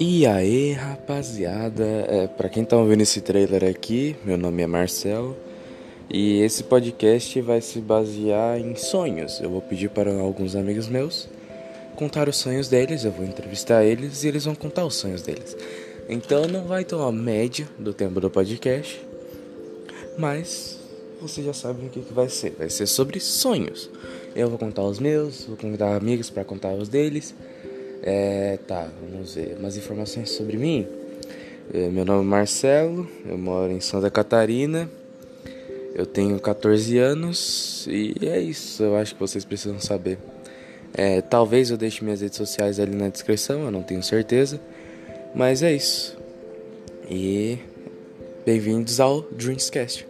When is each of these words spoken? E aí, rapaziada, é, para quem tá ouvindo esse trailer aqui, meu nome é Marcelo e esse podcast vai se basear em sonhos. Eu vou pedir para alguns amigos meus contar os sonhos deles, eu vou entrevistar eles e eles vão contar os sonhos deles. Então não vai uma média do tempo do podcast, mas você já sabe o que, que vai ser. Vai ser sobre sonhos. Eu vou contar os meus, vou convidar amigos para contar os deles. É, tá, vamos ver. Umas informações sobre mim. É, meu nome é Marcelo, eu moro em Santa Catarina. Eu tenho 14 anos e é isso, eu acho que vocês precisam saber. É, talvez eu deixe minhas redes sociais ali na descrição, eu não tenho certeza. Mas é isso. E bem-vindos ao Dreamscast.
E 0.00 0.24
aí, 0.28 0.74
rapaziada, 0.74 1.84
é, 1.84 2.28
para 2.28 2.48
quem 2.48 2.64
tá 2.64 2.76
ouvindo 2.76 3.00
esse 3.00 3.20
trailer 3.20 3.64
aqui, 3.64 4.14
meu 4.24 4.38
nome 4.38 4.62
é 4.62 4.66
Marcelo 4.66 5.36
e 6.08 6.40
esse 6.40 6.62
podcast 6.62 7.40
vai 7.40 7.60
se 7.60 7.80
basear 7.80 8.60
em 8.60 8.76
sonhos. 8.76 9.40
Eu 9.40 9.50
vou 9.50 9.60
pedir 9.60 9.90
para 9.90 10.16
alguns 10.20 10.54
amigos 10.54 10.86
meus 10.86 11.28
contar 11.96 12.28
os 12.28 12.36
sonhos 12.36 12.68
deles, 12.68 13.02
eu 13.02 13.10
vou 13.10 13.26
entrevistar 13.26 13.84
eles 13.84 14.22
e 14.22 14.28
eles 14.28 14.44
vão 14.44 14.54
contar 14.54 14.84
os 14.84 14.94
sonhos 14.94 15.20
deles. 15.22 15.56
Então 16.08 16.46
não 16.46 16.62
vai 16.62 16.86
uma 16.92 17.10
média 17.10 17.68
do 17.76 17.92
tempo 17.92 18.20
do 18.20 18.30
podcast, 18.30 19.04
mas 20.16 20.78
você 21.20 21.42
já 21.42 21.52
sabe 21.52 21.86
o 21.86 21.90
que, 21.90 22.02
que 22.02 22.12
vai 22.12 22.28
ser. 22.28 22.54
Vai 22.56 22.70
ser 22.70 22.86
sobre 22.86 23.18
sonhos. 23.18 23.90
Eu 24.36 24.48
vou 24.48 24.60
contar 24.60 24.82
os 24.82 25.00
meus, 25.00 25.44
vou 25.44 25.56
convidar 25.56 25.96
amigos 25.96 26.30
para 26.30 26.44
contar 26.44 26.72
os 26.74 26.88
deles. 26.88 27.34
É, 28.02 28.58
tá, 28.66 28.88
vamos 29.00 29.34
ver. 29.34 29.56
Umas 29.58 29.76
informações 29.76 30.30
sobre 30.30 30.56
mim. 30.56 30.86
É, 31.72 31.88
meu 31.88 32.04
nome 32.04 32.22
é 32.22 32.26
Marcelo, 32.26 33.08
eu 33.26 33.36
moro 33.36 33.70
em 33.70 33.80
Santa 33.80 34.10
Catarina. 34.10 34.88
Eu 35.94 36.06
tenho 36.06 36.38
14 36.38 36.96
anos 36.96 37.86
e 37.90 38.14
é 38.22 38.40
isso, 38.40 38.82
eu 38.82 38.96
acho 38.96 39.14
que 39.14 39.20
vocês 39.20 39.44
precisam 39.44 39.80
saber. 39.80 40.18
É, 40.94 41.20
talvez 41.20 41.70
eu 41.70 41.76
deixe 41.76 42.04
minhas 42.04 42.20
redes 42.20 42.36
sociais 42.36 42.78
ali 42.78 42.94
na 42.94 43.08
descrição, 43.08 43.62
eu 43.62 43.70
não 43.70 43.82
tenho 43.82 44.02
certeza. 44.02 44.60
Mas 45.34 45.62
é 45.62 45.74
isso. 45.74 46.16
E 47.10 47.58
bem-vindos 48.46 49.00
ao 49.00 49.22
Dreamscast. 49.22 50.06